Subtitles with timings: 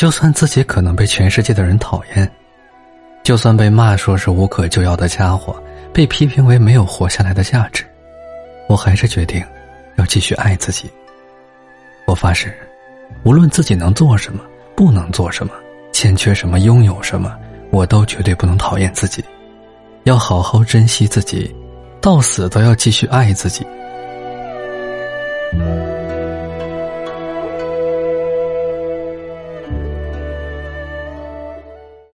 [0.00, 2.26] 就算自己可能被全世界的人讨厌
[3.22, 7.84] 就算被骂说是无可救药的家伙被批评为没有活下来的价值
[8.66, 9.44] 我还是决定
[9.96, 10.90] 要继续爱自己。
[12.06, 12.56] 我发誓
[13.24, 14.42] 无论自己能做什么
[14.74, 15.52] 不能做什么
[15.92, 17.36] 欠缺什么拥有什么
[17.68, 19.22] 我都绝对不能讨厌自己。
[20.04, 21.54] 要好好珍惜自己
[22.00, 23.66] 到死都要继续爱自己。